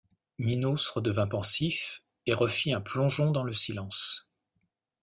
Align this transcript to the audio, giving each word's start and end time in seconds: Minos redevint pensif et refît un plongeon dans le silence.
Minos 0.39 0.89
redevint 0.91 1.27
pensif 1.27 2.01
et 2.25 2.33
refît 2.33 2.73
un 2.73 2.81
plongeon 2.81 3.29
dans 3.29 3.43
le 3.43 3.53
silence. 3.53 4.27